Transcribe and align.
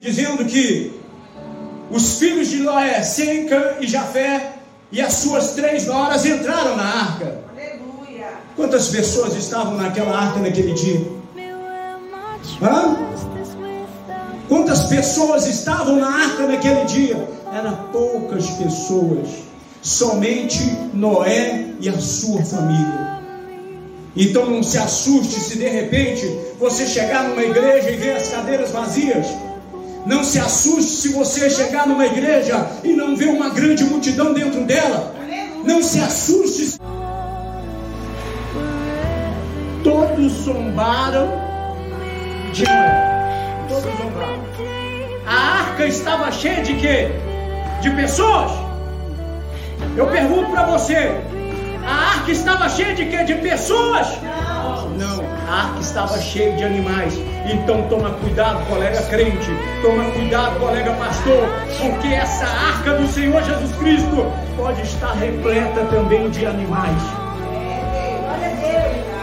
dizendo 0.00 0.46
que 0.46 0.98
os 1.90 2.18
filhos 2.18 2.48
de 2.48 2.56
Noé, 2.60 3.02
Sem, 3.02 3.46
Cã 3.46 3.76
e 3.80 3.86
Jafé 3.86 4.54
e 4.90 4.98
as 5.00 5.12
suas 5.12 5.50
três 5.50 5.86
noras 5.86 6.24
entraram 6.24 6.74
na 6.74 6.84
arca. 6.84 7.44
Aleluia. 7.52 8.28
Quantas 8.56 8.88
pessoas 8.88 9.36
estavam 9.36 9.76
naquela 9.76 10.16
arca 10.16 10.40
naquele 10.40 10.72
dia? 10.72 11.06
Hã? 12.62 12.96
Quantas 14.48 14.84
pessoas 14.84 15.46
estavam 15.46 15.96
na 15.96 16.08
arca 16.08 16.46
naquele 16.46 16.84
dia? 16.86 17.28
Eram 17.52 17.76
poucas 17.92 18.48
pessoas, 18.52 19.28
somente 19.82 20.62
Noé 20.94 21.74
e 21.78 21.88
a 21.90 21.98
sua 21.98 22.42
família. 22.42 23.20
Então 24.16 24.50
não 24.50 24.62
se 24.62 24.78
assuste 24.78 25.38
se 25.38 25.58
de 25.58 25.68
repente 25.68 26.26
você 26.58 26.86
chegar 26.86 27.28
numa 27.28 27.42
igreja 27.42 27.90
e 27.90 27.96
ver 27.96 28.16
as 28.16 28.28
cadeiras 28.28 28.70
vazias. 28.70 29.26
Não 30.10 30.24
se 30.24 30.40
assuste 30.40 30.90
se 30.90 31.08
você 31.10 31.48
chegar 31.48 31.86
numa 31.86 32.04
igreja 32.04 32.66
e 32.82 32.92
não 32.94 33.14
ver 33.14 33.28
uma 33.28 33.50
grande 33.50 33.84
multidão 33.84 34.34
dentro 34.34 34.64
dela. 34.64 35.14
Não 35.64 35.80
se 35.84 36.00
assuste. 36.00 36.80
Todos 39.84 40.32
zombaram 40.32 41.28
de 42.52 42.64
Noé. 42.64 43.66
Todos 43.68 43.84
zombaram. 43.84 44.44
A 45.24 45.60
arca 45.60 45.86
estava 45.86 46.32
cheia 46.32 46.60
de 46.60 46.74
quê? 46.74 47.12
De 47.80 47.90
pessoas? 47.90 48.50
Eu 49.96 50.08
pergunto 50.08 50.50
para 50.50 50.66
você: 50.66 51.20
a 51.86 52.16
arca 52.16 52.32
estava 52.32 52.68
cheia 52.68 52.96
de 52.96 53.06
quê? 53.06 53.22
De 53.22 53.34
pessoas? 53.36 54.08
Não, 54.98 55.24
a 55.48 55.66
arca 55.66 55.78
estava 55.78 56.18
cheia 56.20 56.56
de 56.56 56.64
animais. 56.64 57.14
Então 57.46 57.82
toma 57.88 58.10
cuidado, 58.10 58.66
colega 58.66 59.02
crente. 59.04 59.50
Toma 59.82 60.04
cuidado, 60.12 60.58
colega 60.60 60.92
pastor. 60.94 61.48
Porque 61.80 62.08
essa 62.08 62.44
arca 62.44 62.94
do 62.94 63.06
Senhor 63.08 63.42
Jesus 63.42 63.74
Cristo 63.76 64.32
pode 64.56 64.82
estar 64.82 65.12
repleta 65.14 65.84
também 65.86 66.28
de 66.30 66.46
animais. 66.46 67.02
Deus. 68.60 69.19